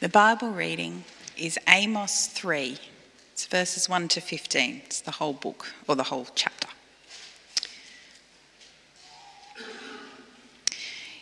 [0.00, 1.04] The Bible reading
[1.36, 2.78] is Amos 3.
[3.32, 4.80] It's verses 1 to 15.
[4.86, 6.68] It's the whole book, or the whole chapter.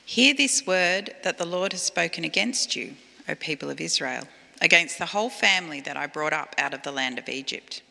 [0.04, 2.94] Hear this word that the Lord has spoken against you,
[3.28, 4.28] O people of Israel,
[4.60, 7.82] against the whole family that I brought up out of the land of Egypt.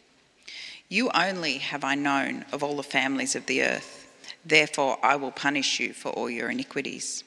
[0.87, 4.07] You only have I known of all the families of the earth,
[4.45, 7.25] therefore I will punish you for all your iniquities.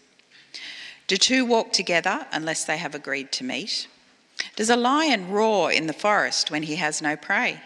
[1.11, 3.89] Do two walk together unless they have agreed to meet?
[4.55, 7.61] Does a lion roar in the forest when he has no prey?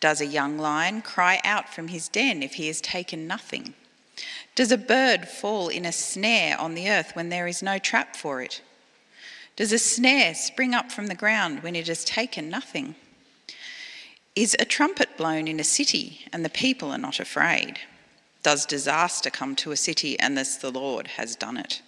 [0.00, 3.74] Does a young lion cry out from his den if he has taken nothing?
[4.56, 8.16] Does a bird fall in a snare on the earth when there is no trap
[8.16, 8.62] for it?
[9.54, 12.96] Does a snare spring up from the ground when it has taken nothing?
[14.34, 17.78] Is a trumpet blown in a city and the people are not afraid?
[18.42, 21.80] Does disaster come to a city unless the Lord has done it?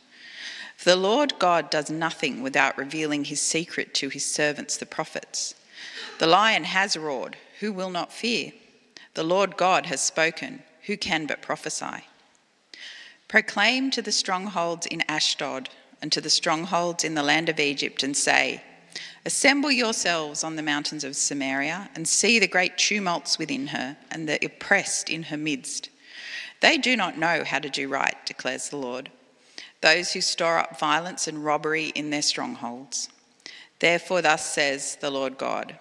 [0.82, 5.54] For the Lord God does nothing without revealing his secret to his servants, the prophets.
[6.18, 8.50] The lion has roared, who will not fear?
[9.14, 12.08] The Lord God has spoken, who can but prophesy?
[13.28, 15.68] Proclaim to the strongholds in Ashdod
[16.00, 18.64] and to the strongholds in the land of Egypt, and say,
[19.24, 24.28] Assemble yourselves on the mountains of Samaria, and see the great tumults within her, and
[24.28, 25.90] the oppressed in her midst.
[26.58, 29.12] They do not know how to do right, declares the Lord
[29.82, 33.08] those who store up violence and robbery in their strongholds.
[33.80, 35.78] Therefore, thus says the Lord God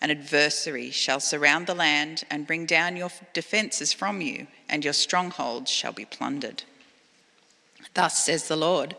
[0.00, 4.94] An adversary shall surround the land and bring down your defences from you, and your
[4.94, 6.64] strongholds shall be plundered.
[7.94, 8.96] Thus says the Lord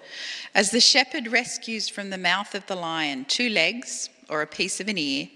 [0.53, 4.79] As the shepherd rescues from the mouth of the lion two legs or a piece
[4.79, 5.27] of an ear,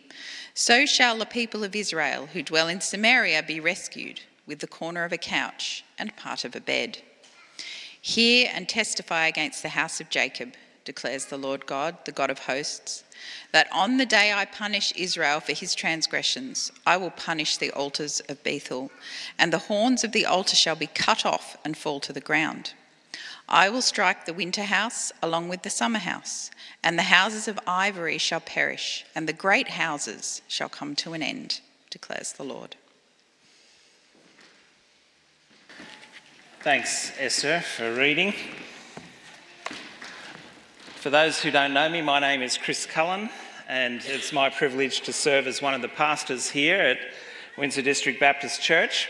[0.53, 5.03] so shall the people of Israel who dwell in Samaria be rescued with the corner
[5.03, 6.99] of a couch and part of a bed.
[8.07, 10.53] Hear and testify against the house of Jacob,
[10.85, 13.03] declares the Lord God, the God of hosts,
[13.51, 18.21] that on the day I punish Israel for his transgressions, I will punish the altars
[18.29, 18.91] of Bethel,
[19.37, 22.71] and the horns of the altar shall be cut off and fall to the ground.
[23.49, 26.49] I will strike the winter house along with the summer house,
[26.81, 31.21] and the houses of ivory shall perish, and the great houses shall come to an
[31.21, 32.77] end, declares the Lord.
[36.61, 38.33] Thanks, Esther, for reading.
[40.95, 43.29] For those who don't know me, my name is Chris Cullen,
[43.69, 46.97] and it's my privilege to serve as one of the pastors here at
[47.59, 49.07] Windsor District Baptist Church.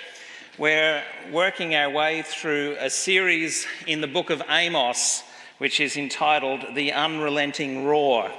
[0.58, 5.24] We're working our way through a series in the book of Amos,
[5.58, 8.30] which is entitled The Unrelenting Roar.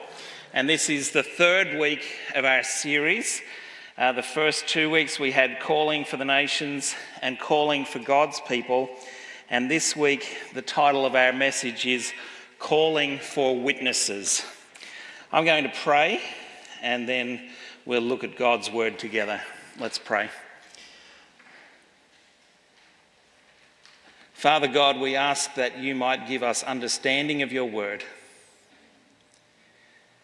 [0.52, 2.04] And this is the third week
[2.34, 3.40] of our series.
[3.98, 8.40] Uh, the first two weeks we had calling for the nations and calling for God's
[8.46, 8.88] people.
[9.50, 12.12] And this week the title of our message is
[12.60, 14.44] Calling for Witnesses.
[15.32, 16.20] I'm going to pray
[16.80, 17.50] and then
[17.86, 19.40] we'll look at God's word together.
[19.80, 20.30] Let's pray.
[24.32, 28.04] Father God, we ask that you might give us understanding of your word.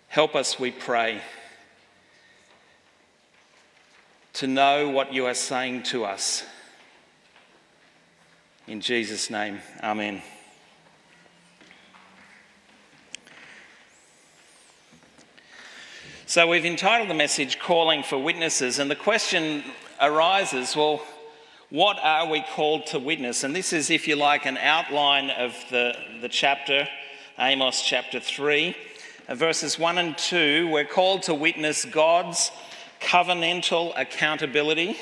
[0.07, 1.21] Help us, we pray
[4.35, 6.45] to know what you are saying to us.
[8.67, 10.23] In Jesus' name, Amen.
[16.27, 19.63] So, we've entitled the message Calling for Witnesses, and the question
[20.01, 21.01] arises well,
[21.71, 23.45] what are we called to witness?
[23.45, 26.89] And this is, if you like, an outline of the, the chapter,
[27.39, 28.75] Amos chapter 3.
[29.29, 32.51] Uh, verses 1 and 2, we're called to witness God's
[33.05, 34.97] covenantal accountability.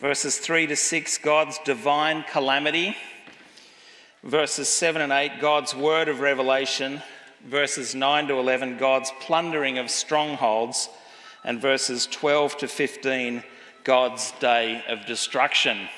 [0.00, 2.96] Verses 3 to 6, God's divine calamity.
[4.24, 7.00] Verses 7 and 8, God's word of revelation.
[7.46, 10.88] Verses 9 to 11, God's plundering of strongholds.
[11.44, 13.44] And verses 12 to 15,
[13.84, 15.88] God's day of destruction.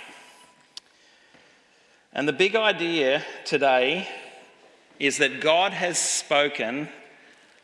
[2.12, 4.06] And the big idea today
[4.99, 6.89] is that God has spoken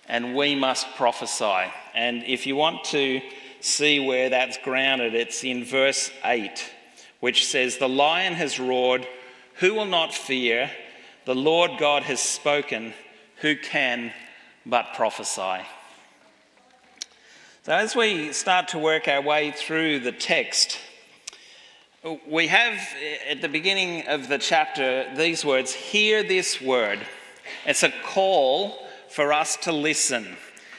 [0.09, 1.71] and we must prophesy.
[1.95, 3.21] And if you want to
[3.67, 5.15] see where that's grounded.
[5.15, 6.65] It's in verse 8,
[7.21, 9.07] which says, The lion has roared,
[9.57, 10.71] who will not fear?
[11.25, 12.95] The Lord God has spoken,
[13.41, 14.13] who can
[14.65, 15.65] but prophesy?
[17.65, 20.79] So, as we start to work our way through the text,
[22.29, 27.01] we have eh, at the beginning of the chapter these words Hear this word.
[27.67, 28.79] It's a call
[29.11, 30.37] for us to listen.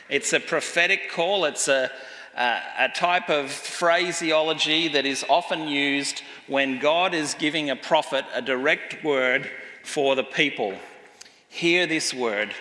[0.09, 1.91] It's a prophetic call, it's a,
[2.37, 8.25] uh, a type of phraseology that is often used when God is giving a prophet
[8.33, 9.49] a direct word
[9.83, 10.77] for the people.
[11.49, 12.53] Hear this word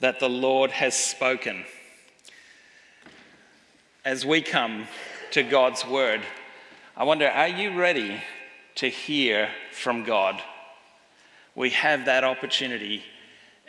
[0.00, 1.66] that the Lord has spoken.
[4.04, 4.86] As we come
[5.32, 6.22] to God's word,
[6.96, 8.22] I wonder are you ready
[8.76, 10.40] to hear from God?
[11.54, 13.02] We have that opportunity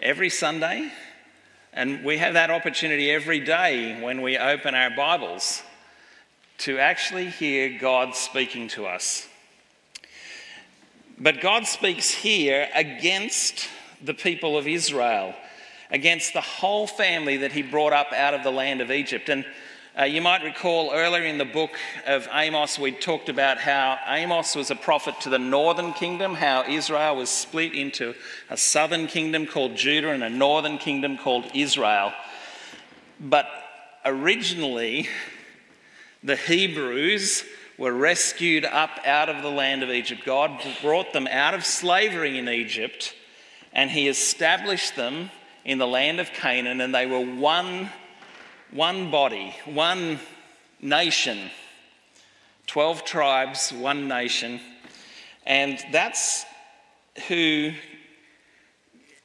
[0.01, 0.91] every Sunday,
[1.73, 5.61] and we have that opportunity every day when we open our Bibles
[6.59, 9.27] to actually hear God speaking to us.
[11.19, 13.67] But God speaks here against
[14.01, 15.35] the people of Israel,
[15.91, 19.29] against the whole family that he brought up out of the land of Egypt.
[19.29, 19.45] And
[19.99, 21.71] uh, you might recall earlier in the book
[22.07, 26.63] of Amos, we talked about how Amos was a prophet to the northern kingdom, how
[26.63, 28.15] Israel was split into
[28.49, 32.13] a southern kingdom called Judah and a northern kingdom called Israel.
[33.19, 33.49] But
[34.05, 35.09] originally,
[36.23, 37.43] the Hebrews
[37.77, 40.23] were rescued up out of the land of Egypt.
[40.25, 43.13] God brought them out of slavery in Egypt
[43.73, 45.29] and He established them
[45.65, 47.89] in the land of Canaan, and they were one,
[48.71, 50.19] one body, one
[50.81, 51.49] nation.
[52.67, 54.59] 12 tribes, one nation.
[55.45, 56.45] And that's
[57.27, 57.71] who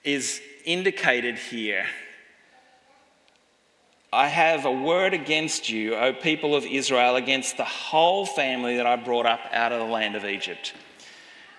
[0.02, 1.87] is indicated here
[4.14, 8.87] I have a word against you, O people of Israel, against the whole family that
[8.87, 10.73] I brought up out of the land of Egypt.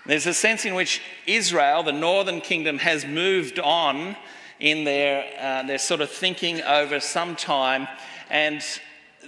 [0.05, 4.15] There's a sense in which Israel, the northern kingdom, has moved on
[4.59, 7.87] in their, uh, their sort of thinking over some time,
[8.29, 8.63] and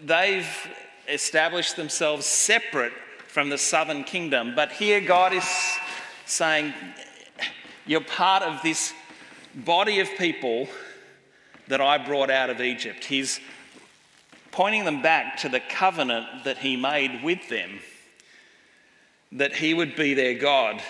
[0.04, 0.48] they've
[1.08, 2.94] established themselves separate
[3.28, 4.54] from the southern kingdom.
[4.56, 5.48] But here God is
[6.26, 6.74] saying,
[7.86, 8.94] You're part of this
[9.54, 10.68] body of people
[11.68, 13.06] that I brought out of Egypt.
[13.06, 13.40] He's
[14.52, 17.80] pointing them back to the covenant that he made with them,
[19.34, 20.82] that he would be their God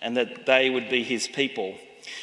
[0.00, 1.74] and that they would be his people.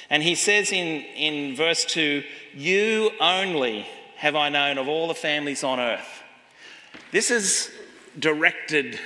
[0.09, 2.23] And he says in, in verse 2
[2.55, 3.85] You only
[4.17, 6.23] have I known of all the families on earth.
[7.11, 7.71] This is
[8.17, 8.99] directed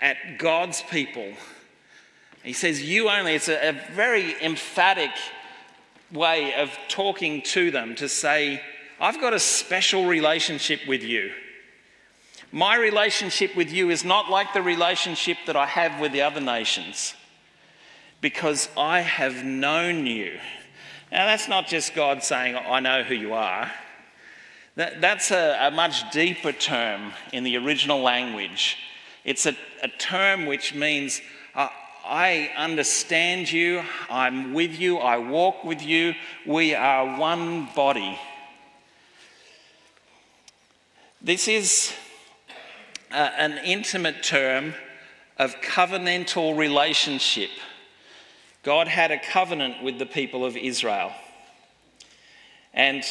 [0.00, 1.32] at God's people.
[2.42, 3.34] He says, You only.
[3.34, 5.10] It's a, a very emphatic
[6.12, 8.60] way of talking to them to say,
[9.00, 11.32] I've got a special relationship with you.
[12.52, 16.40] My relationship with you is not like the relationship that I have with the other
[16.40, 17.14] nations
[18.20, 20.38] because I have known you.
[21.12, 23.70] Now, that's not just God saying, I know who you are.
[24.74, 28.76] That, that's a, a, much deeper term in the original language.
[29.24, 31.22] It's a, a term which means
[31.54, 31.68] uh,
[32.04, 36.14] I understand you, I'm with you, I walk with you,
[36.44, 38.18] we are one body.
[41.22, 41.92] This is
[43.10, 44.74] uh, an intimate term
[45.38, 47.50] of covenantal relationship.
[48.66, 51.12] God had a covenant with the people of Israel.
[52.74, 53.04] And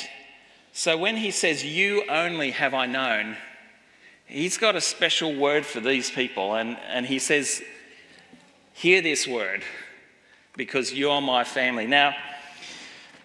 [0.73, 3.37] so when he says, You only have I known,
[4.25, 6.55] he's got a special word for these people.
[6.55, 7.63] And, and he says,
[8.73, 9.63] Hear this word
[10.57, 11.87] because you're my family.
[11.87, 12.13] Now,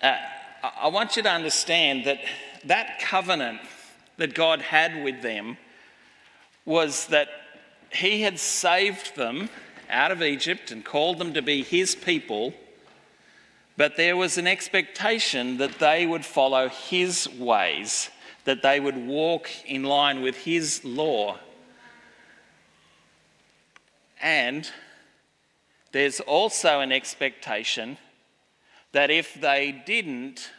[0.00, 0.14] uh,
[0.80, 2.20] I want you to understand that
[2.64, 3.58] that covenant
[4.18, 5.56] that God had with them
[6.64, 7.26] was that
[7.90, 9.48] He had saved them
[9.90, 12.54] out of Egypt and called them to be His people,
[13.76, 18.10] but there was an expectation that they would follow His ways,
[18.44, 21.38] that they would walk in line with His law.
[24.20, 24.70] And
[25.92, 27.98] there's also an expectation
[28.92, 30.50] that if they didn't,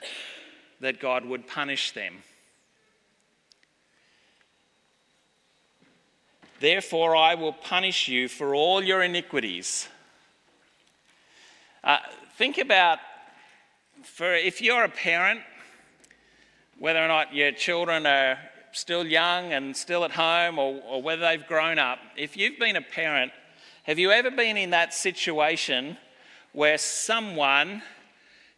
[0.79, 2.23] that God would punish them.
[6.61, 9.87] Therefore, I will punish you for all your iniquities.
[11.83, 11.97] Uh,
[12.37, 12.99] think about
[14.03, 15.41] for if you're a parent,
[16.77, 18.37] whether or not your children are
[18.73, 22.75] still young and still at home or, or whether they've grown up, if you've been
[22.75, 23.31] a parent,
[23.85, 25.97] have you ever been in that situation
[26.53, 27.81] where someone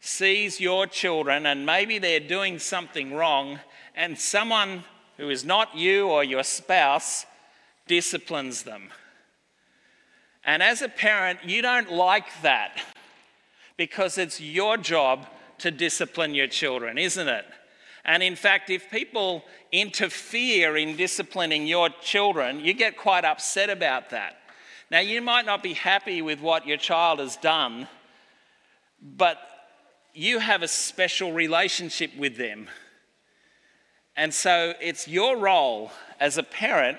[0.01, 3.62] sees your children and maybe they're doing something wrong,
[3.95, 4.83] and someone
[5.15, 7.25] who is not you or your spouse
[7.87, 8.89] disciplines them?
[10.45, 12.81] And as a parent, you don't like that
[13.77, 15.27] because it's your job
[15.59, 17.45] to discipline your children, isn't it?
[18.05, 24.09] And in fact, if people interfere in disciplining your children, you get quite upset about
[24.09, 24.37] that.
[24.91, 27.87] Now, you might not be happy with what your child has done,
[29.01, 29.37] but
[30.13, 32.67] you have a special relationship with them.
[34.15, 36.97] And so it's your role as a parent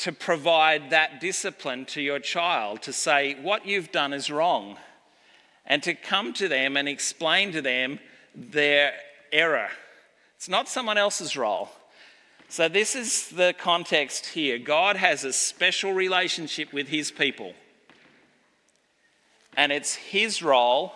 [0.00, 4.78] to provide that discipline to your child, to say, what you've done is wrong,
[5.66, 7.98] and to come to them and explain to them
[8.34, 8.94] their
[9.30, 9.68] error.
[10.36, 11.68] It's not someone else's role.
[12.48, 14.58] So, this is the context here.
[14.58, 17.52] God has a special relationship with his people.
[19.54, 20.94] And it's his role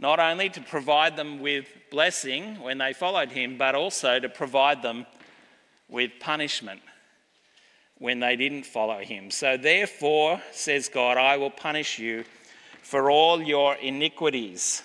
[0.00, 4.82] not only to provide them with blessing when they followed him, but also to provide
[4.82, 5.06] them
[5.88, 6.80] with punishment
[8.02, 9.30] when they didn't follow him.
[9.30, 12.24] So, therefore, says God, I will punish you
[12.82, 14.82] for all your iniquities.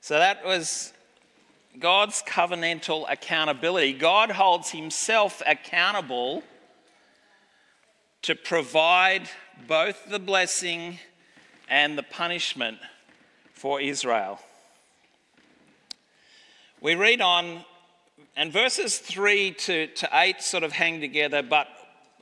[0.00, 0.94] So, that was
[1.78, 3.92] God's covenantal accountability.
[3.92, 6.42] God holds himself accountable
[8.22, 9.28] to provide
[9.68, 10.98] both the blessing
[11.68, 12.78] and the punishment
[13.52, 14.40] for Israel.
[16.80, 17.66] We read on,
[18.36, 21.68] and verses 3 to, to 8 sort of hang together, but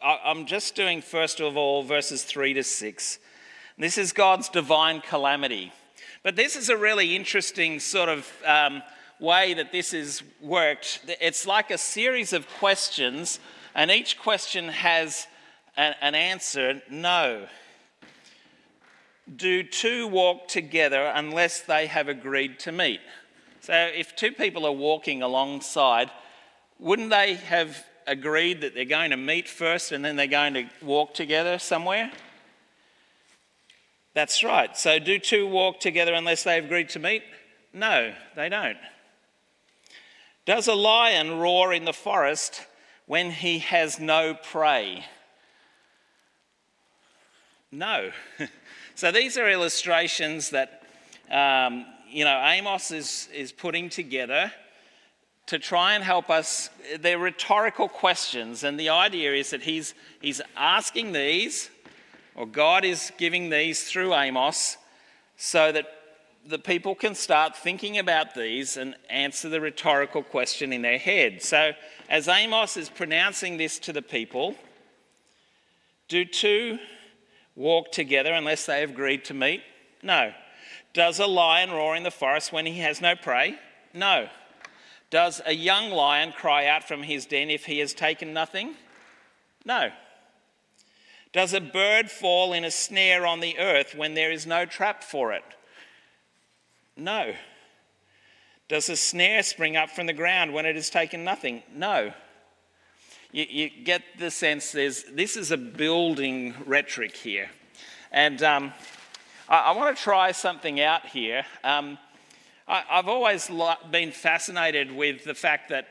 [0.01, 3.19] I'm just doing, first of all, verses 3 to 6.
[3.79, 5.73] This is God's divine calamity.
[6.23, 8.83] But this is a really interesting sort of um,
[9.19, 11.01] way that this is worked.
[11.21, 13.41] It's like a series of questions,
[13.75, 15.27] and each question has
[15.77, 17.49] an, an answer no.
[19.35, 23.01] Do two walk together unless they have agreed to meet?
[23.65, 26.11] So, if two people are walking alongside,
[26.79, 30.67] wouldn't they have agreed that they're going to meet first and then they're going to
[30.83, 32.13] walk together somewhere?
[34.13, 34.77] That's right.
[34.77, 37.23] So, do two walk together unless they've agreed to meet?
[37.73, 38.77] No, they don't.
[40.45, 42.67] Does a lion roar in the forest
[43.07, 45.07] when he has no prey?
[47.73, 48.11] No.
[48.95, 50.83] so these are illustrations that
[51.31, 54.53] um, you know Amos is, is putting together
[55.47, 56.71] to try and help us.
[57.01, 61.71] They're rhetorical questions, and the idea is that he's, he's asking these,
[62.37, 64.77] or God is giving these through Amos,
[65.37, 65.87] so that
[66.47, 71.43] the people can start thinking about these and answer the rhetorical question in their head.
[71.43, 71.73] So,
[72.09, 74.55] as Amos is pronouncing this to the people,
[76.07, 76.79] do two
[77.57, 79.63] walk together unless they have agreed to meet?
[80.01, 80.33] No.
[80.95, 83.57] Does a lion roar in the forest when he has no prey?
[83.93, 84.29] No.
[85.11, 88.75] Does a young lion cry out from his den if he has taken nothing?
[89.65, 89.91] No.
[91.33, 95.03] Does a bird fall in a snare on the earth when there is no trap
[95.03, 95.45] for it?
[96.97, 97.35] No.
[98.69, 101.65] Does a snare spring up from the ground when it has taken nothing?
[101.75, 102.13] No.
[103.33, 107.51] You, you get the sense there's, this is a building rhetoric here.
[108.13, 108.73] And um,
[109.49, 111.45] I, I want to try something out here.
[111.63, 111.99] Um,
[112.67, 113.51] I, have always
[113.91, 115.87] been fascinated with the fact that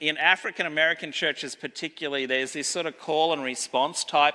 [0.00, 4.34] in African American churches, particularly, there's this sort of call and response type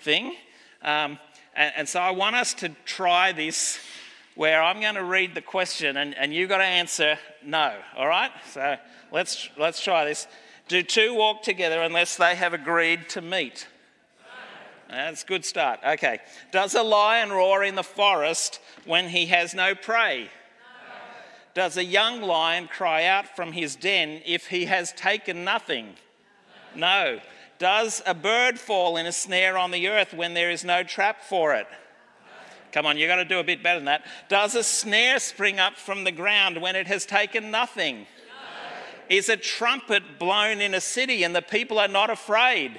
[0.00, 0.34] thing.
[0.82, 1.18] Um,
[1.54, 3.78] and, and, so I want us to try this
[4.34, 8.08] where I'm going to read the question and, and you've got to answer no, all
[8.08, 8.30] right?
[8.50, 8.76] So
[9.12, 10.26] let's, let's try this.
[10.68, 13.68] Do two walk together unless they have agreed to meet?
[14.92, 15.80] That's a good start.
[15.86, 16.20] Okay.
[16.50, 20.24] Does a lion roar in the forest when he has no prey?
[20.24, 20.28] No.
[21.54, 25.94] Does a young lion cry out from his den if he has taken nothing?
[26.76, 27.20] No.
[27.58, 31.22] Does a bird fall in a snare on the earth when there is no trap
[31.22, 31.66] for it?
[32.70, 34.04] Come on, you've got to do a bit better than that.
[34.28, 38.00] Does a snare spring up from the ground when it has taken nothing?
[38.00, 39.16] No.
[39.16, 42.78] Is a trumpet blown in a city and the people are not afraid?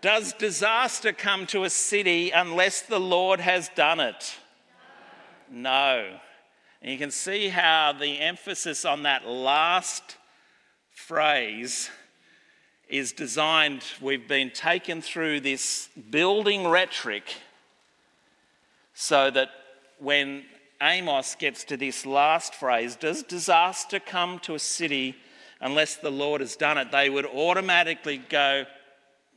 [0.00, 4.36] Does disaster come to a city unless the Lord has done it?
[5.50, 6.18] No.
[6.80, 10.16] And you can see how the emphasis on that last
[10.92, 11.90] phrase
[12.88, 13.82] is designed.
[14.00, 17.34] We've been taken through this building rhetoric
[18.94, 19.48] so that
[19.98, 20.44] when
[20.80, 25.16] Amos gets to this last phrase, does disaster come to a city
[25.60, 26.92] unless the Lord has done it?
[26.92, 28.64] They would automatically go,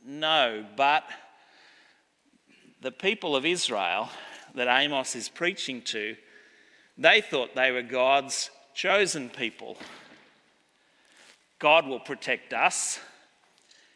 [0.04, 0.64] no.
[0.76, 1.04] But
[2.80, 4.08] the people of Israel
[4.54, 6.16] that Amos is preaching to,
[6.98, 9.76] they thought they were God's chosen people.
[11.58, 12.98] God will protect us.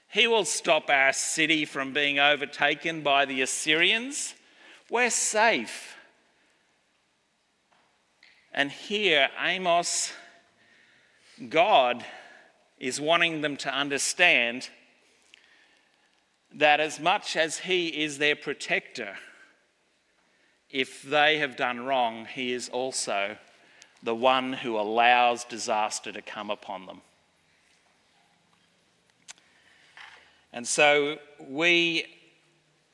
[0.08, 4.34] He will stop our city from being overtaken by the Assyrians.
[4.88, 5.96] We're safe.
[8.54, 10.12] And here, Amos,
[11.48, 12.04] God
[12.78, 14.70] is wanting them to understand
[16.56, 19.16] that as much as He is their protector,
[20.70, 23.36] if they have done wrong, He is also
[24.02, 27.02] the one who allows disaster to come upon them.
[30.52, 32.06] And so we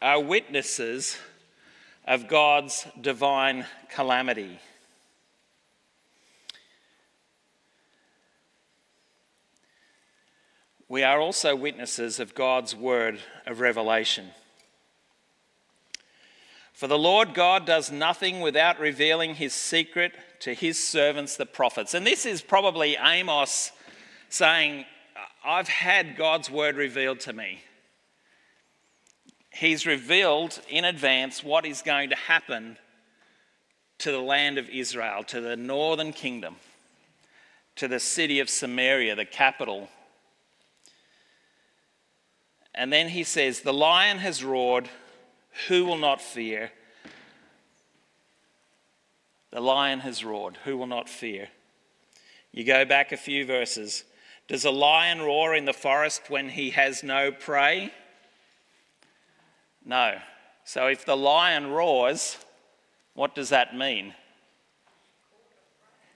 [0.00, 1.16] are witnesses
[2.04, 4.58] of God's divine calamity.
[10.92, 14.26] We are also witnesses of God's word of revelation.
[16.74, 21.94] For the Lord God does nothing without revealing his secret to his servants, the prophets.
[21.94, 23.72] And this is probably Amos
[24.28, 24.84] saying,
[25.42, 27.62] I've had God's word revealed to me.
[29.50, 32.76] He's revealed in advance what is going to happen
[34.00, 36.56] to the land of Israel, to the northern kingdom,
[37.76, 39.88] to the city of Samaria, the capital.
[42.74, 44.88] And then he says, The lion has roared,
[45.68, 46.72] who will not fear?
[49.50, 51.48] The lion has roared, who will not fear?
[52.52, 54.04] You go back a few verses.
[54.48, 57.92] Does a lion roar in the forest when he has no prey?
[59.84, 60.18] No.
[60.64, 62.38] So if the lion roars,
[63.14, 64.14] what does that mean?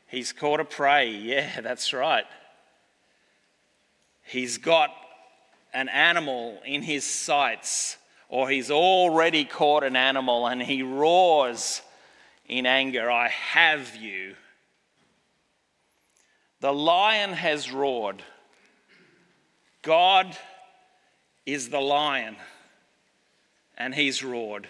[0.06, 1.10] He's caught a prey.
[1.10, 2.26] Yeah, that's right.
[4.22, 4.90] He's got
[5.76, 7.98] an animal in his sights,
[8.30, 11.82] or he's already caught an animal and he roars
[12.48, 14.36] in anger, I have you.
[16.60, 18.22] The lion has roared.
[19.82, 20.34] God
[21.44, 22.36] is the lion,
[23.76, 24.66] and he's roared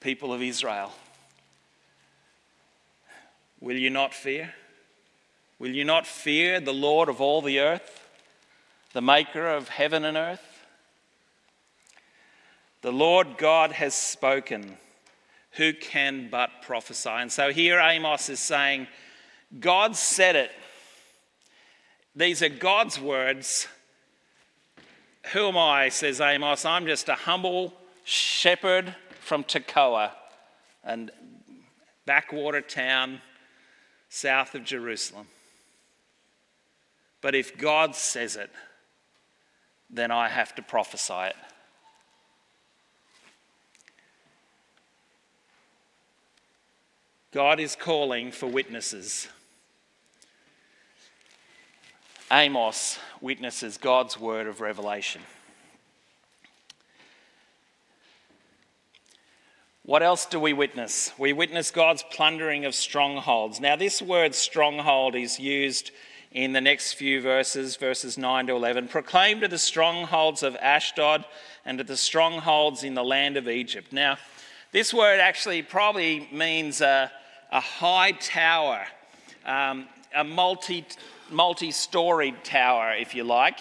[0.00, 0.92] people of Israel.
[3.58, 4.54] Will you not fear?
[5.58, 8.07] Will you not fear the Lord of all the earth,
[8.92, 10.66] the maker of heaven and earth?
[12.82, 14.76] The Lord God has spoken.
[15.52, 17.08] Who can but prophesy?
[17.10, 18.86] And so here Amos is saying,
[19.58, 20.52] God said it.
[22.14, 23.66] These are God's words.
[25.32, 26.64] Who am I, says Amos?
[26.64, 30.12] I'm just a humble shepherd from Tekoa,
[30.84, 31.08] a
[32.06, 33.20] backwater town
[34.08, 35.26] south of Jerusalem.
[37.20, 38.50] But if God says it,
[39.90, 41.36] then I have to prophesy it.
[47.32, 49.28] God is calling for witnesses.
[52.30, 55.22] Amos witnesses God's word of revelation.
[59.84, 61.12] What else do we witness?
[61.16, 63.58] We witness God's plundering of strongholds.
[63.58, 65.92] Now, this word stronghold is used
[66.32, 68.88] in the next few verses, verses 9 to 11.
[68.88, 71.24] Proclaim to the strongholds of Ashdod
[71.64, 73.92] and to the strongholds in the land of Egypt.
[73.92, 74.18] Now,
[74.72, 77.10] this word actually probably means a,
[77.50, 78.86] a high tower,
[79.46, 80.84] um, a multi
[81.30, 83.60] multi storied tower, if you like.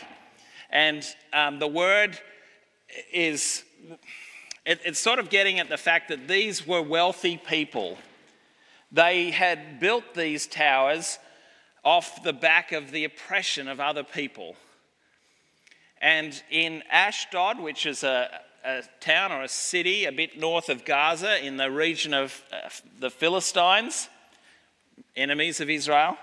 [0.70, 2.20] And um, the word
[3.14, 3.64] is
[4.66, 7.98] it, it's sort of getting at the fact that these were wealthy people.
[8.92, 11.20] They had built these towers
[11.88, 14.58] off the back of the oppression of other people.
[16.02, 20.84] And in Ashdod, which is a, a town or a city a bit north of
[20.84, 22.68] Gaza in the region of uh,
[23.00, 24.10] the Philistines,
[25.16, 26.18] enemies of Israel,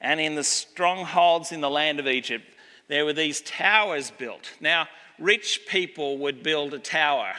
[0.00, 2.46] and in the strongholds in the land of Egypt,
[2.88, 4.52] there were these towers built.
[4.58, 4.88] Now,
[5.18, 7.34] rich people would build a tower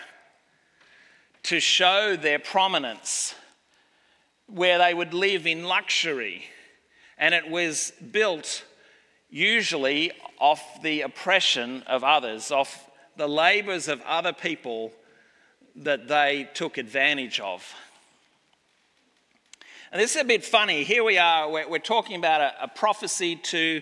[1.42, 3.34] to show their prominence,
[4.46, 6.44] where they would live in luxury.
[7.18, 8.64] And it was built
[9.30, 14.92] usually off the oppression of others, off the labours of other people
[15.78, 17.74] that they took advantage of.
[19.92, 20.84] And this is a bit funny.
[20.84, 23.82] Here we are, we're, we're talking about a, a prophecy to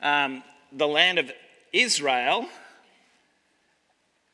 [0.00, 1.30] um, the land of
[1.72, 2.48] Israel.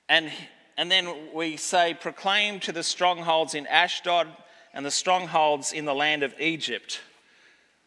[0.08, 0.30] And
[0.78, 4.28] and then we say, proclaim to the strongholds in Ashdod
[4.72, 7.00] and the strongholds in the land of Egypt.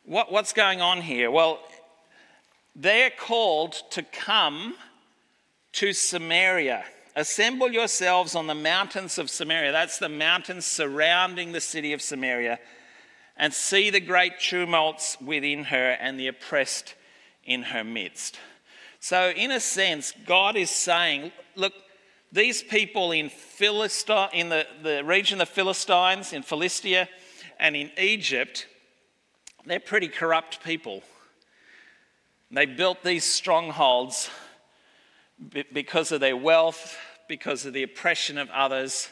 [0.05, 1.29] What, what's going on here?
[1.29, 1.59] Well,
[2.75, 4.75] they're called to come
[5.73, 6.83] to Samaria.
[7.15, 9.71] Assemble yourselves on the mountains of Samaria.
[9.71, 12.59] That's the mountains surrounding the city of Samaria.
[13.37, 16.95] And see the great tumults within her and the oppressed
[17.43, 18.39] in her midst.
[18.99, 21.73] So, in a sense, God is saying, look,
[22.31, 27.09] these people in, Philistine, in the, the region of the Philistines, in Philistia,
[27.59, 28.67] and in Egypt,
[29.65, 31.03] they're pretty corrupt people.
[32.51, 34.29] They built these strongholds
[35.73, 36.97] because of their wealth,
[37.27, 39.09] because of the oppression of others,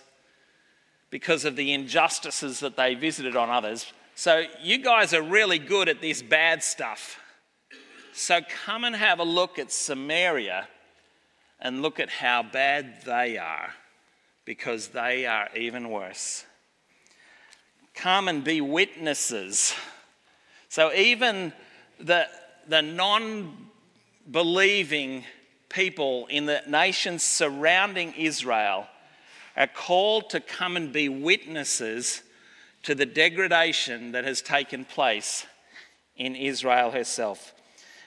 [1.09, 3.91] because of the injustices that they visited on others.
[4.15, 7.19] So, you guys are really good at this bad stuff.
[8.13, 10.67] So, come and have a look at Samaria
[11.61, 13.73] and look at how bad they are
[14.43, 16.45] because they are even worse.
[17.93, 19.73] Come and be witnesses.
[20.69, 21.51] So, even
[21.99, 22.27] the,
[22.67, 23.69] the non
[24.29, 25.25] believing
[25.69, 28.87] people in the nations surrounding Israel
[29.57, 32.21] are called to come and be witnesses
[32.83, 35.45] to the degradation that has taken place
[36.15, 37.53] in Israel herself.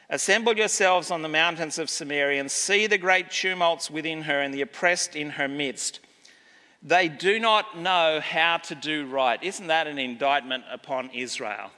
[0.09, 4.55] Assemble yourselves on the mountains of Samaria and see the great tumults within her and
[4.55, 6.01] the oppressed in her midst.
[6.83, 9.43] They do not know how to do right.
[9.43, 11.71] Isn't that an indictment upon Israel?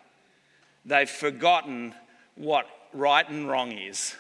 [0.84, 1.94] They've forgotten
[2.34, 4.14] what right and wrong is.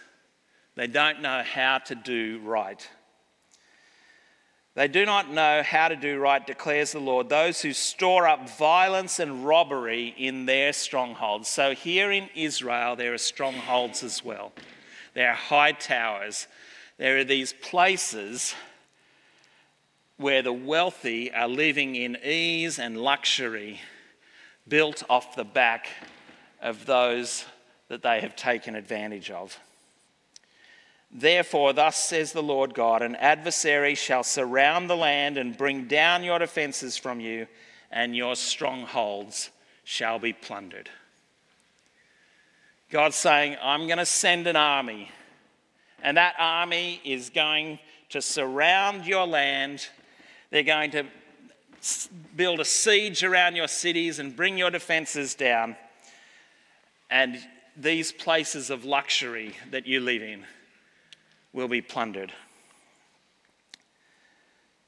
[0.76, 2.88] They don't know how to do right.
[4.74, 8.50] They do not know how to do right, declares the Lord, those who store up
[8.58, 11.48] violence and robbery in their strongholds.
[11.48, 14.52] So here in Israel, there are strongholds as well.
[15.14, 16.48] There are high towers.
[16.98, 18.54] There are these places
[20.16, 23.80] where the wealthy are living in ease and luxury,
[24.66, 25.86] built off the back
[26.64, 27.44] of those
[27.88, 29.60] that they have taken advantage of.
[31.12, 36.24] Therefore, thus says the Lord God an adversary shall surround the land and bring down
[36.24, 37.46] your defenses from you,
[37.92, 39.50] and your strongholds
[39.84, 40.88] shall be plundered.
[42.90, 45.10] God's saying, I'm going to send an army,
[46.02, 49.86] and that army is going to surround your land.
[50.50, 51.04] They're going to
[52.34, 55.76] build a siege around your cities and bring your defenses down.
[57.10, 57.38] And
[57.76, 60.44] these places of luxury that you live in
[61.52, 62.32] will be plundered.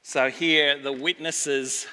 [0.02, 1.86] So here, the witnesses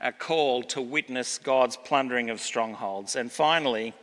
[0.00, 3.14] are called to witness God's plundering of strongholds.
[3.14, 3.94] And finally,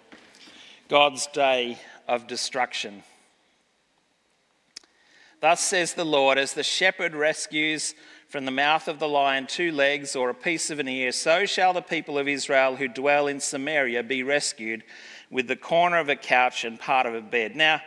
[0.87, 3.03] God's day of destruction.
[5.41, 7.93] Thus says the Lord, as the shepherd rescues
[8.27, 11.45] from the mouth of the lion two legs or a piece of an ear, so
[11.45, 14.83] shall the people of Israel who dwell in Samaria be rescued
[15.29, 17.55] with the corner of a couch and part of a bed.
[17.55, 17.81] Now,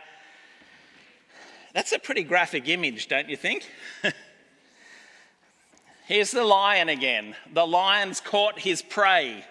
[1.73, 3.69] that's a pretty graphic image, don't you think?
[6.05, 7.35] Here's the lion again.
[7.53, 9.43] The lion's caught his prey,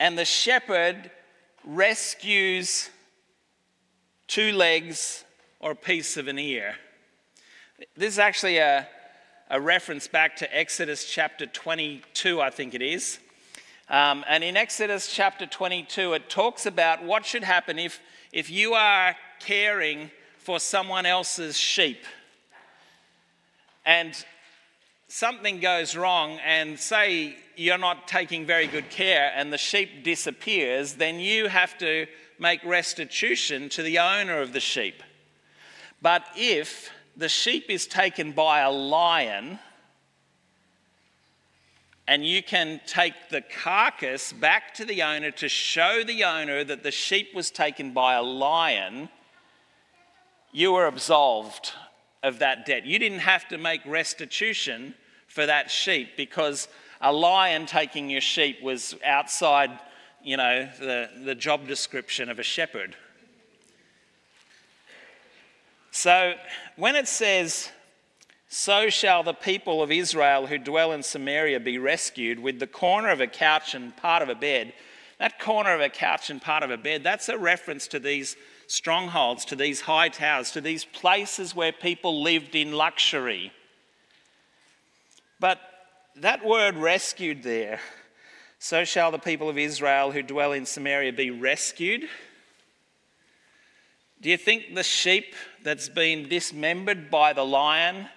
[0.00, 1.10] and the shepherd
[1.64, 2.90] rescues
[4.26, 5.24] two legs
[5.60, 6.74] or a piece of an ear.
[7.96, 8.88] This is actually a,
[9.50, 13.18] a reference back to Exodus chapter 22, I think it is.
[13.92, 18.00] Um, and in Exodus chapter 22, it talks about what should happen if,
[18.32, 22.02] if you are caring for someone else's sheep
[23.84, 24.24] and
[25.08, 30.94] something goes wrong, and say you're not taking very good care and the sheep disappears,
[30.94, 32.06] then you have to
[32.38, 35.02] make restitution to the owner of the sheep.
[36.00, 39.58] But if the sheep is taken by a lion,
[42.08, 46.82] and you can take the carcass back to the owner to show the owner that
[46.82, 49.08] the sheep was taken by a lion,
[50.52, 51.72] you were absolved
[52.22, 52.84] of that debt.
[52.84, 54.94] You didn't have to make restitution
[55.26, 56.68] for that sheep because
[57.00, 59.70] a lion taking your sheep was outside,
[60.22, 62.96] you know, the, the job description of a shepherd.
[65.90, 66.34] So
[66.76, 67.70] when it says,
[68.54, 73.08] so shall the people of Israel who dwell in Samaria be rescued with the corner
[73.08, 74.74] of a couch and part of a bed.
[75.18, 78.36] That corner of a couch and part of a bed, that's a reference to these
[78.66, 83.52] strongholds, to these high towers, to these places where people lived in luxury.
[85.40, 85.58] But
[86.16, 87.80] that word rescued there,
[88.58, 92.02] so shall the people of Israel who dwell in Samaria be rescued.
[94.20, 98.08] Do you think the sheep that's been dismembered by the lion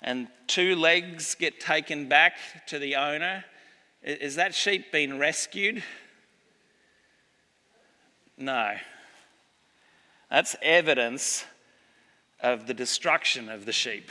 [0.00, 2.34] and two legs get taken back
[2.68, 3.44] to the owner?
[4.02, 5.82] Is that sheep been rescued?
[8.36, 8.74] No.
[10.30, 11.44] That's evidence
[12.40, 14.10] of the destruction of the sheep.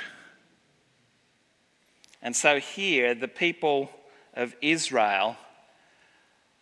[2.21, 3.89] And so here, the people
[4.33, 5.37] of Israel,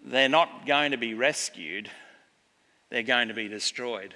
[0.03, 1.89] they're not going to be rescued,
[2.89, 4.13] they're going to be destroyed.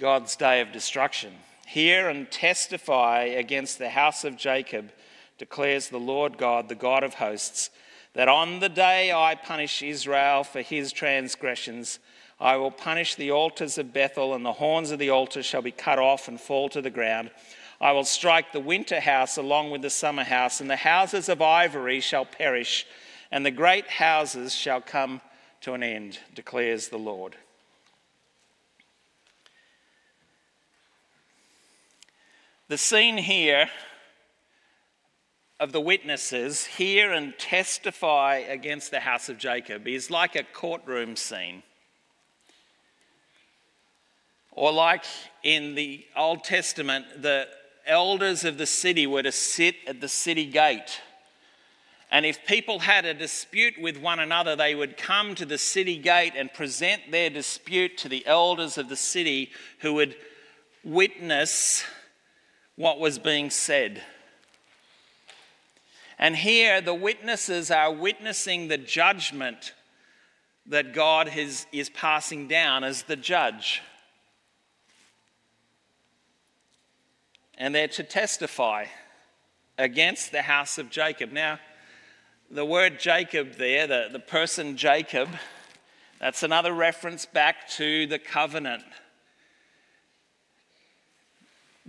[0.00, 1.34] God's day of destruction.
[1.66, 4.92] Hear and testify against the house of Jacob,
[5.36, 7.68] declares the Lord God, the God of hosts
[8.14, 11.98] that on the day I punish Israel for his transgressions,
[12.40, 15.70] I will punish the altars of Bethel, and the horns of the altar shall be
[15.70, 17.30] cut off and fall to the ground.
[17.78, 21.42] I will strike the winter house along with the summer house, and the houses of
[21.42, 22.86] ivory shall perish,
[23.30, 25.20] and the great houses shall come
[25.60, 27.36] to an end, declares the Lord.
[32.70, 33.68] The scene here
[35.58, 41.16] of the witnesses hear and testify against the house of Jacob is like a courtroom
[41.16, 41.64] scene.
[44.52, 45.02] Or, like
[45.42, 47.48] in the Old Testament, the
[47.86, 51.00] elders of the city were to sit at the city gate.
[52.12, 55.98] And if people had a dispute with one another, they would come to the city
[55.98, 60.14] gate and present their dispute to the elders of the city who would
[60.84, 61.82] witness
[62.80, 64.00] what was being said.
[66.18, 69.74] And here, the witnesses are witnessing the judgment
[70.64, 73.82] that God is, is passing down as the judge.
[77.58, 78.86] And they're to testify
[79.76, 81.32] against the house of Jacob.
[81.32, 81.58] Now,
[82.50, 85.28] the word Jacob there, the, the person Jacob,
[86.18, 88.84] that's another reference back to the covenant.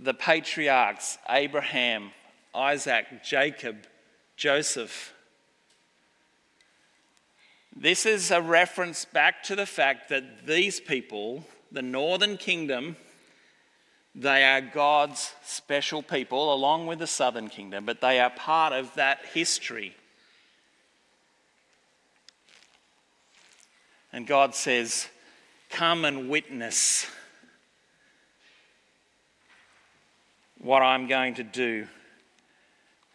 [0.02, 2.10] The patriarchs, Abraham,
[2.52, 3.86] Isaac, Jacob,
[4.36, 5.14] Joseph.
[7.76, 12.96] This is a reference back to the fact that these people, the northern kingdom,
[14.12, 18.92] they are God's special people along with the southern kingdom, but they are part of
[18.96, 19.94] that history.
[24.12, 25.06] And God says,
[25.70, 27.06] Come and witness
[30.62, 31.88] what I'm going to do,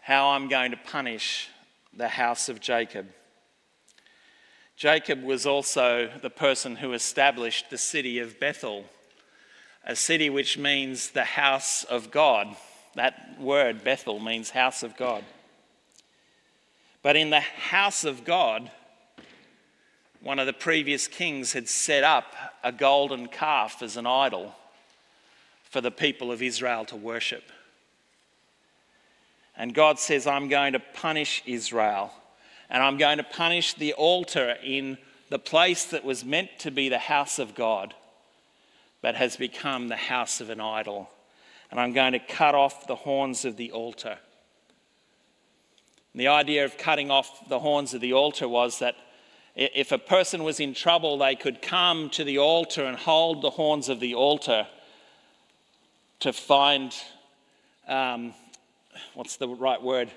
[0.01, 1.49] how I'm going to punish
[1.95, 3.07] the house of Jacob.
[4.75, 8.83] Jacob was also the person who established the city of Bethel,
[9.85, 12.53] a city which means the house of God.
[12.95, 15.23] That word, Bethel, means house of God.
[17.01, 18.69] But in the house of God,
[20.19, 24.53] one of the previous kings had set up a golden calf as an idol
[25.69, 27.43] for the people of Israel to worship.
[29.55, 32.11] And God says, I'm going to punish Israel,
[32.69, 34.97] and I'm going to punish the altar in
[35.29, 37.93] the place that was meant to be the house of God,
[39.01, 41.09] but has become the house of an idol.
[41.69, 44.17] And I'm going to cut off the horns of the altar.
[46.13, 48.95] And the idea of cutting off the horns of the altar was that
[49.55, 53.49] if a person was in trouble, they could come to the altar and hold the
[53.49, 54.67] horns of the altar
[56.19, 56.93] to find,
[57.87, 58.33] um,
[59.13, 60.09] what's the right word,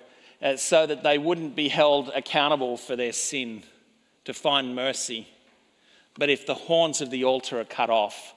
[0.42, 3.62] uh, so that they wouldn't be held accountable for their sin,
[4.24, 5.26] to find mercy.
[6.16, 8.34] But if the horns of the altar are cut off,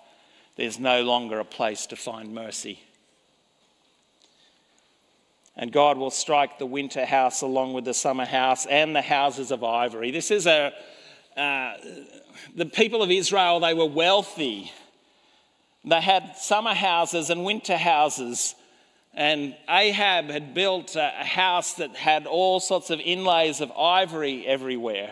[0.56, 2.80] there's no longer a place to find mercy.
[5.56, 9.52] And God will strike the winter house along with the summer house and the houses
[9.52, 10.12] of ivory.
[10.12, 10.73] This is a,
[11.38, 11.73] uh,
[12.56, 14.71] the people of Israel, they were wealthy.
[15.85, 18.55] They had summer houses and winter houses.
[19.13, 25.11] And Ahab had built a house that had all sorts of inlays of ivory everywhere.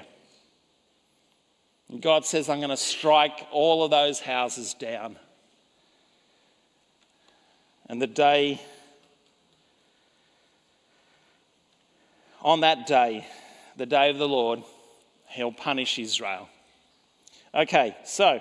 [1.89, 5.17] And God says, I'm going to strike all of those houses down.
[7.87, 8.61] And the day,
[12.41, 13.27] on that day,
[13.75, 14.63] the day of the Lord,
[15.27, 16.47] he'll punish Israel.
[17.53, 18.39] Okay, so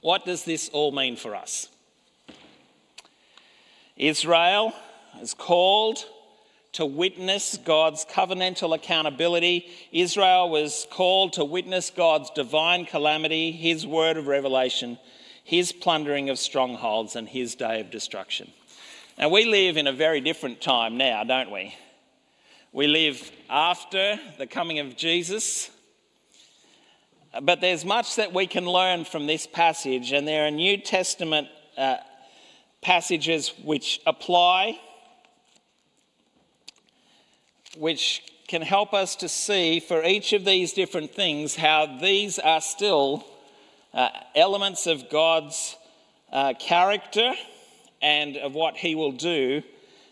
[0.00, 1.68] what does this all mean for us?
[3.96, 4.72] Israel
[5.20, 6.04] is called
[6.72, 9.66] to witness God's covenantal accountability.
[9.92, 14.98] Israel was called to witness God's divine calamity, his word of revelation,
[15.44, 18.50] his plundering of strongholds, and his day of destruction.
[19.18, 21.74] Now, we live in a very different time now, don't we?
[22.72, 25.70] We live after the coming of Jesus.
[27.38, 31.46] But there's much that we can learn from this passage, and there are New Testament
[31.78, 31.98] uh,
[32.82, 34.80] passages which apply,
[37.76, 42.60] which can help us to see for each of these different things how these are
[42.60, 43.24] still
[43.94, 45.76] uh, elements of God's
[46.32, 47.32] uh, character
[48.02, 49.62] and of what He will do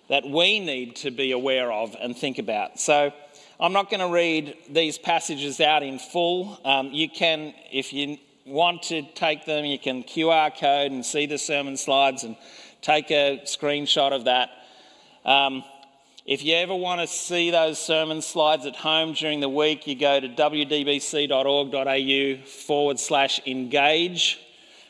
[0.09, 2.79] that we need to be aware of and think about.
[2.79, 3.13] So
[3.61, 6.61] I'm not going to read these passages out in full.
[6.65, 11.27] Um, you can, if you want to take them, you can QR code and see
[11.27, 12.37] the sermon slides and
[12.83, 14.51] take a screenshot of that.
[15.25, 15.65] Um,
[16.25, 19.97] if you ever want to see those sermon slides at home during the week, you
[19.97, 21.27] go to wdbc.org.au
[22.47, 24.39] forward slash engage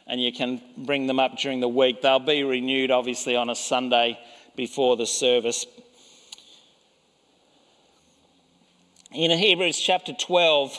[0.07, 2.03] and you can bring them up during the week.
[2.03, 4.19] They'll be renewed, obviously, on a Sunday
[4.57, 5.65] before the service.
[9.13, 10.79] In Hebrews chapter 12,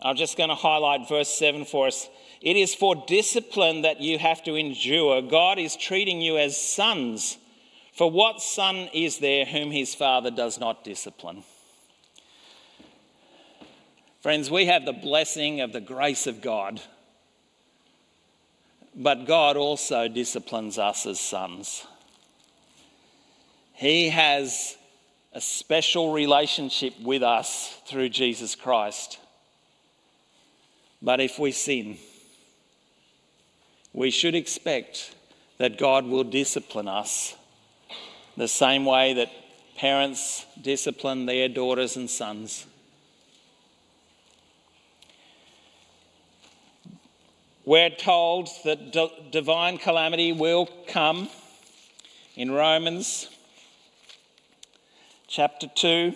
[0.00, 2.08] I'm just going to highlight verse 7 for us.
[2.40, 5.22] It is for discipline that you have to endure.
[5.22, 7.38] God is treating you as sons.
[7.92, 11.44] For what son is there whom his father does not discipline?
[14.20, 16.80] Friends, we have the blessing of the grace of God
[18.94, 21.86] but God also disciplines us as sons.
[23.72, 24.76] He has
[25.34, 29.18] a special relationship with us through Jesus Christ.
[31.00, 31.96] But if we sin,
[33.92, 35.14] we should expect
[35.58, 37.34] that God will discipline us
[38.36, 39.30] the same way that
[39.76, 42.66] parents discipline their daughters and sons.
[47.64, 51.28] We're told that divine calamity will come
[52.36, 53.28] in Romans
[55.32, 56.14] chapter 2.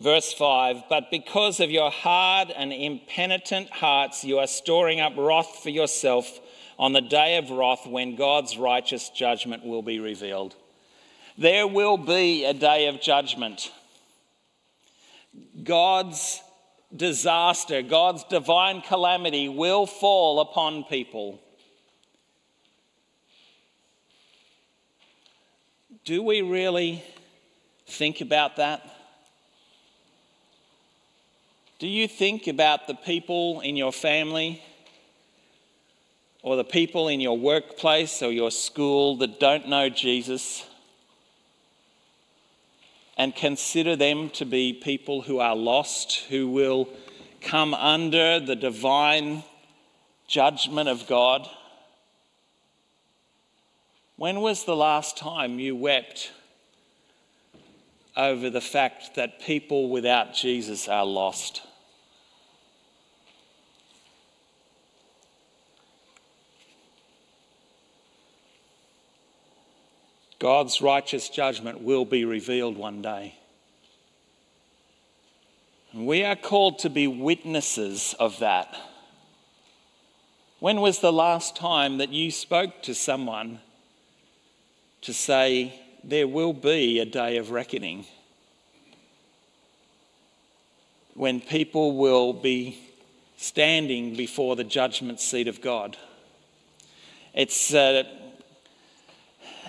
[0.00, 5.60] Verse 5 But because of your hard and impenitent hearts, you are storing up wrath
[5.62, 6.40] for yourself
[6.78, 10.54] on the day of wrath when God's righteous judgment will be revealed.
[11.36, 13.70] There will be a day of judgment.
[15.62, 16.40] God's
[16.94, 21.40] disaster, God's divine calamity will fall upon people.
[26.04, 27.02] Do we really
[27.86, 28.88] think about that?
[31.78, 34.62] Do you think about the people in your family
[36.42, 40.64] or the people in your workplace or your school that don't know Jesus
[43.16, 46.88] and consider them to be people who are lost, who will
[47.40, 49.42] come under the divine
[50.28, 51.48] judgment of God?
[54.16, 56.32] When was the last time you wept
[58.16, 61.65] over the fact that people without Jesus are lost?
[70.46, 73.34] God's righteous judgment will be revealed one day.
[75.90, 78.72] And we are called to be witnesses of that.
[80.60, 83.58] When was the last time that you spoke to someone
[85.00, 88.06] to say, There will be a day of reckoning?
[91.14, 92.78] When people will be
[93.36, 95.96] standing before the judgment seat of God.
[97.34, 98.04] It's uh,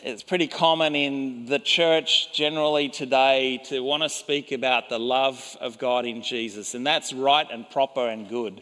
[0.04, 5.58] it's pretty common in the church generally today to want to speak about the love
[5.60, 8.62] of God in Jesus, and that's right and proper and good.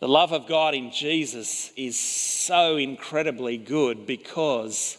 [0.00, 4.98] The love of God in Jesus is so incredibly good because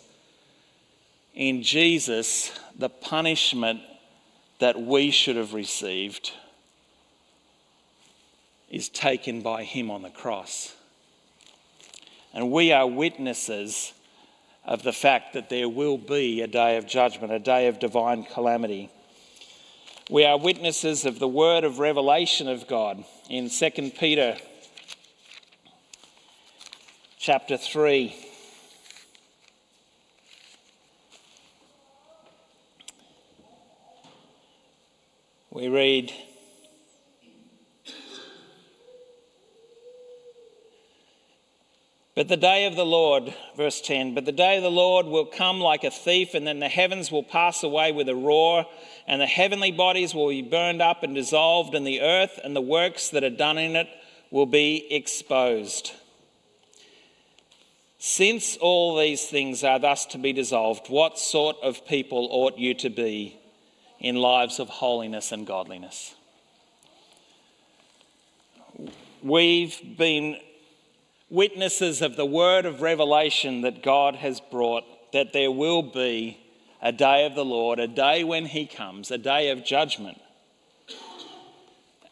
[1.33, 3.81] in Jesus, the punishment
[4.59, 6.31] that we should have received
[8.69, 10.75] is taken by Him on the cross.
[12.33, 13.93] And we are witnesses
[14.65, 18.23] of the fact that there will be a day of judgment, a day of divine
[18.23, 18.89] calamity.
[20.09, 24.37] We are witnesses of the word of revelation of God in 2 Peter
[27.17, 28.15] chapter 3.
[35.51, 36.13] We read
[42.19, 45.25] But the day of the Lord, verse 10, but the day of the Lord will
[45.25, 48.65] come like a thief, and then the heavens will pass away with a roar,
[49.07, 52.61] and the heavenly bodies will be burned up and dissolved, and the earth and the
[52.61, 53.87] works that are done in it
[54.31, 55.93] will be exposed.
[57.99, 62.73] Since all these things are thus to be dissolved, what sort of people ought you
[62.73, 63.39] to be
[63.97, 66.15] in lives of holiness and godliness?
[69.23, 70.35] We've been
[71.29, 76.39] witnesses of the word of revelation that God has brought, that there will be
[76.81, 80.19] a day of the Lord, a day when He comes, a day of judgment.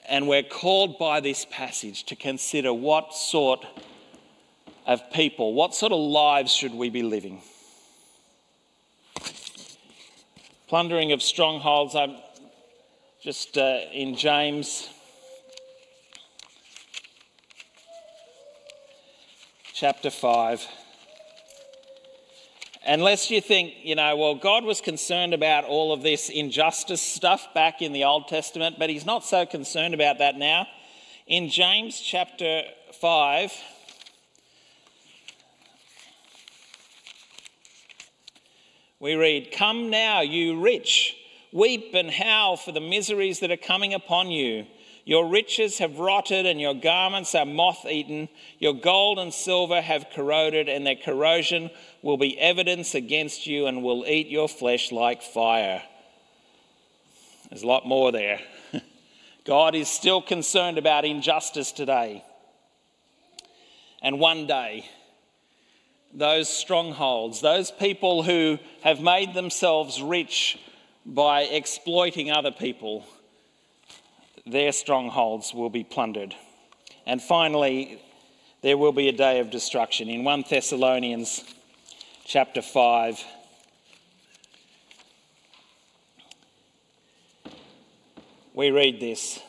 [0.07, 3.65] And we're called by this passage to consider what sort
[4.85, 7.41] of people, what sort of lives should we be living?
[10.67, 12.17] Plundering of strongholds, I'm
[13.21, 14.89] just uh, in James
[19.79, 20.67] chapter 5.
[22.87, 27.47] Unless you think, you know, well, God was concerned about all of this injustice stuff
[27.53, 30.65] back in the Old Testament, but He's not so concerned about that now.
[31.27, 32.63] In James chapter
[32.99, 33.53] 5,
[38.99, 41.15] we read, Come now, you rich,
[41.53, 44.65] weep and howl for the miseries that are coming upon you
[45.07, 48.27] Your riches have rotted, and your garments are moth eaten.
[48.59, 53.83] Your gold and silver have corroded, and their corrosion will be evidence against you and
[53.83, 55.81] will eat your flesh like fire.
[57.49, 58.41] There's a lot more there.
[59.45, 62.25] God is still concerned about injustice today.
[64.01, 64.89] And one day,
[66.13, 70.59] those strongholds, those people who have made themselves rich
[71.05, 73.05] by exploiting other people,
[74.51, 76.35] their strongholds will be plundered.
[77.05, 78.01] And finally,
[78.61, 80.09] there will be a day of destruction.
[80.09, 81.43] In 1 Thessalonians
[82.25, 83.23] chapter 5,
[88.53, 89.39] we read this.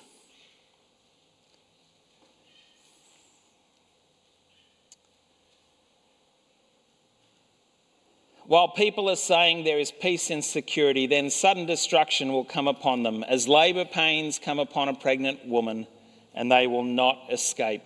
[8.48, 13.02] While people are saying there is peace and security, then sudden destruction will come upon
[13.02, 15.86] them, as labour pains come upon a pregnant woman,
[16.34, 17.84] and they will not escape.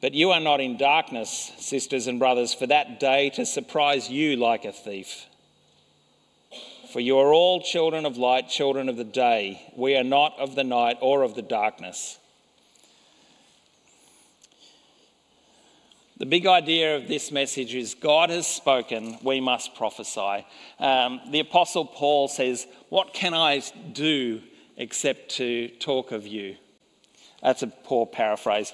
[0.00, 4.36] But you are not in darkness, sisters and brothers, for that day to surprise you
[4.36, 5.26] like a thief.
[6.94, 9.70] For you are all children of light, children of the day.
[9.76, 12.18] We are not of the night or of the darkness.
[16.22, 20.46] The big idea of this message is God has spoken, we must prophesy.
[20.78, 23.60] Um, the Apostle Paul says, What can I
[23.92, 24.40] do
[24.76, 26.58] except to talk of you?
[27.42, 28.72] That's a poor paraphrase.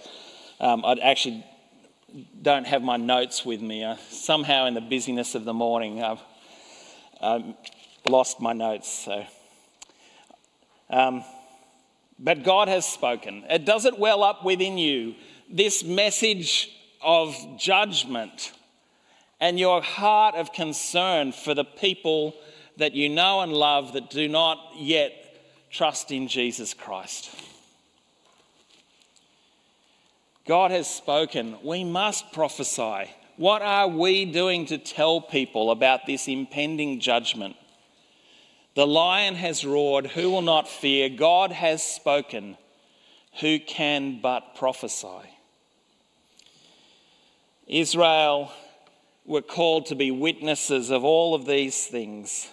[0.61, 1.43] Um, I actually
[2.43, 3.97] don't have my notes with me.
[4.11, 6.21] Somehow, in the busyness of the morning, I've
[7.23, 7.55] um,
[8.07, 8.93] lost my notes.
[8.93, 9.25] So.
[10.91, 11.25] Um,
[12.19, 13.45] but God has spoken.
[13.49, 15.15] It does it well up within you.
[15.49, 18.53] This message of judgment
[19.41, 22.35] and your heart of concern for the people
[22.77, 25.13] that you know and love that do not yet
[25.71, 27.31] trust in Jesus Christ.
[30.47, 31.57] God has spoken.
[31.63, 33.11] We must prophesy.
[33.37, 37.55] What are we doing to tell people about this impending judgment?
[38.75, 40.07] The lion has roared.
[40.07, 41.09] Who will not fear?
[41.09, 42.57] God has spoken.
[43.41, 45.38] Who can but prophesy?
[47.69, 48.51] Israel
[49.27, 52.49] were called to be witnesses of all of these things.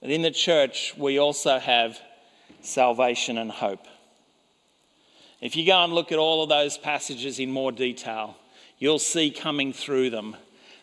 [0.00, 2.00] But in the church, we also have
[2.62, 3.86] salvation and hope.
[5.42, 8.36] If you go and look at all of those passages in more detail,
[8.78, 10.36] you'll see coming through them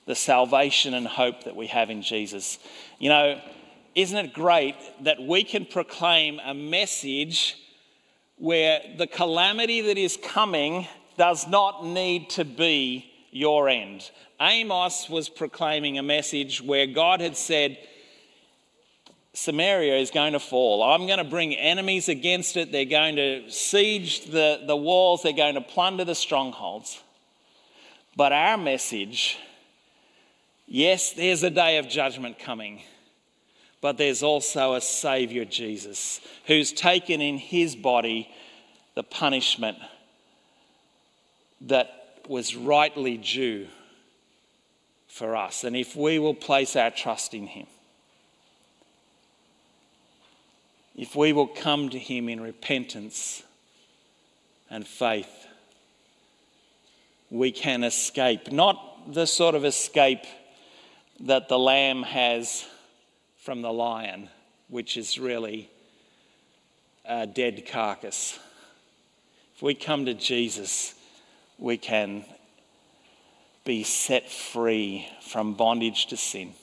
[0.05, 2.59] the salvation and hope that we have in Jesus.
[2.99, 3.41] You know,
[3.95, 7.57] isn't it great that we can proclaim a message
[8.37, 10.87] where the calamity that is coming
[11.19, 14.09] does not need to be your end.
[14.39, 17.77] Amos was proclaiming a message where God had said,
[19.33, 20.81] Samaria is going to fall.
[20.81, 22.71] I'm going to bring enemies against it.
[22.71, 25.21] They're going to siege the, the walls.
[25.21, 27.03] They're going to plunder the strongholds.
[28.15, 29.37] But our message
[30.67, 32.81] yes, there's a day of judgment coming,
[33.81, 38.29] but there's also a Savior, Jesus, who's taken in his body
[38.95, 39.77] the punishment
[41.61, 43.67] that was rightly due
[45.07, 45.63] for us.
[45.63, 47.67] And if we will place our trust in Him,
[50.95, 53.43] if we will come to Him in repentance
[54.69, 55.47] and faith,
[57.29, 58.51] we can escape.
[58.51, 60.23] Not the sort of escape
[61.21, 62.65] that the lamb has
[63.37, 64.29] from the lion,
[64.67, 65.69] which is really
[67.05, 68.37] a dead carcass.
[69.55, 70.93] If we come to Jesus,
[71.59, 72.23] we can
[73.65, 76.53] be set free from bondage to sin.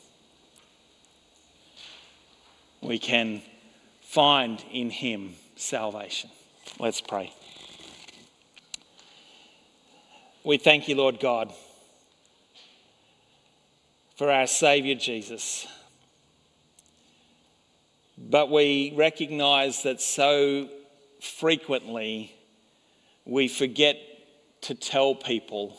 [2.81, 3.43] We can
[4.03, 6.31] find in Him salvation.
[6.79, 7.33] Let's pray.
[10.43, 11.53] We thank you, Lord God,
[14.17, 15.67] for our Saviour Jesus.
[18.17, 20.69] But we recognize that so
[21.21, 22.35] frequently
[23.27, 23.99] we forget
[24.67, 25.77] to tell people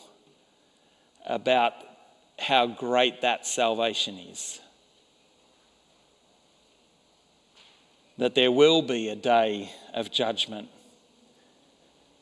[1.26, 1.74] about
[2.38, 4.60] how great that salvation is.
[8.16, 10.68] That there will be a day of judgment,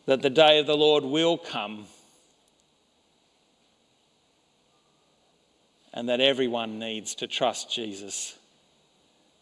[0.06, 1.86] that the day of the Lord will come,
[5.94, 8.36] and that everyone needs to trust Jesus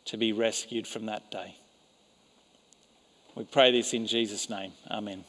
[0.04, 1.56] to be rescued from that day.
[3.34, 4.72] We pray this in Jesus' name.
[4.90, 5.24] Amen.